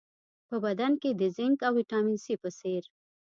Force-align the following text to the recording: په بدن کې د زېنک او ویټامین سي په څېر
په 0.47 0.55
بدن 0.65 0.91
کې 1.01 1.09
د 1.13 1.21
زېنک 1.35 1.59
او 1.67 1.73
ویټامین 1.77 2.17
سي 2.23 2.35
په 2.43 2.49
څېر 2.59 2.83